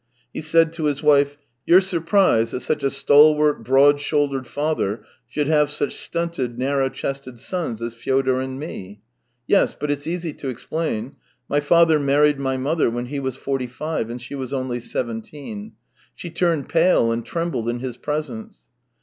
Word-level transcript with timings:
He 0.33 0.41
said 0.41 0.73
to 0.73 0.85
his 0.85 1.03
wife:" 1.03 1.37
You're 1.67 1.79
surprised 1.79 2.53
that 2.53 2.61
such 2.61 2.83
a 2.83 2.89
stalwart, 2.89 3.63
broad 3.63 3.99
shouldered 3.99 4.47
father 4.47 5.03
should 5.27 5.45
have 5.47 5.69
such 5.69 5.93
stunted, 5.95 6.57
narrow 6.57 6.89
chested 6.89 7.39
sons 7.39 7.83
as 7.83 7.93
Fyodor 7.93 8.39
and 8.41 8.59
me. 8.59 9.03
Yes; 9.45 9.75
but 9.79 9.91
it's 9.91 10.07
easy 10.07 10.33
to 10.33 10.47
explain! 10.49 11.17
My 11.47 11.59
father 11.59 11.99
married 11.99 12.39
my 12.39 12.57
mother 12.57 12.89
when 12.89 13.05
he 13.05 13.19
was 13.19 13.35
forty 13.35 13.67
five, 13.67 14.09
and 14.09 14.19
she 14.19 14.33
was 14.33 14.51
only 14.51 14.79
seventeen. 14.79 15.73
She 16.15 16.31
turned 16.31 16.67
pale 16.67 17.11
and 17.11 17.23
trembled 17.23 17.69
in 17.69 17.77
his 17.79 17.97
presence. 17.97 18.63